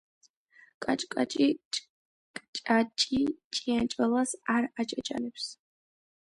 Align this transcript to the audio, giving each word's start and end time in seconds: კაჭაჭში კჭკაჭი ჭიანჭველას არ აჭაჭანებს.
კაჭაჭში 0.83 1.47
კჭკაჭი 2.37 3.21
ჭიანჭველას 3.53 4.31
არ 4.55 4.63
აჭაჭანებს. 4.81 5.45